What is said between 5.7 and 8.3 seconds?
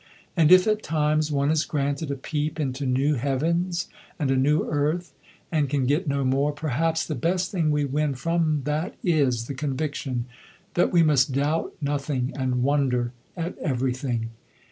get no more, perhaps the best thing we win